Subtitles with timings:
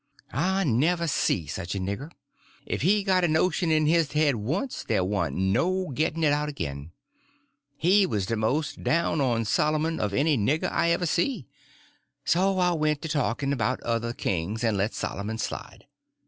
[0.33, 2.09] I never see such a nigger.
[2.65, 6.49] If he got a notion in his head once, there warn't no getting it out
[6.49, 6.91] again.
[7.77, 11.45] He was the most down on Solomon of any nigger I ever see.
[12.25, 15.85] So I went to talking about other kings, and let Solomon slide.